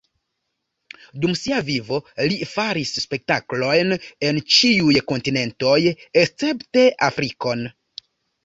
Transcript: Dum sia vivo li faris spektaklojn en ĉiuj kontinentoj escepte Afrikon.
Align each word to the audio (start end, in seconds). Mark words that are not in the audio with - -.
Dum 1.25 1.33
sia 1.41 1.59
vivo 1.67 1.99
li 2.31 2.39
faris 2.53 2.93
spektaklojn 3.03 3.93
en 4.31 4.41
ĉiuj 4.57 4.97
kontinentoj 5.13 5.79
escepte 6.25 6.89
Afrikon. 7.11 7.67